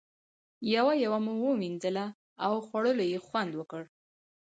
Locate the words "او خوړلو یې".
2.45-3.19